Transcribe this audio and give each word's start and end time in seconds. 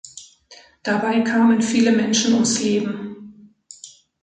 Dabei 0.81 1.19
kamen 1.21 1.61
viele 1.61 1.91
Menschen 1.91 2.33
ums 2.33 2.59
Leben. 2.59 3.53